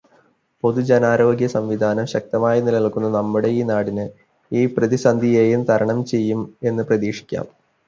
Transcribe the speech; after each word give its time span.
പൊതുജനാരോഗ്യസംവിധാനം 0.63 2.05
ശക്തമായി 2.05 2.61
നിലനിൽക്കുന്ന 2.61 3.09
നമ്മുടെ 3.17 3.51
നാടിന് 3.63 4.07
ഈ 4.51 4.65
പ്രതിസന്ധിയേയും 4.75 5.63
തരണം 5.63 6.05
ചെയ്യും 6.05 6.41
എന്നു 6.63 6.83
പ്രതീക്ഷിക്കാം. 6.83 7.47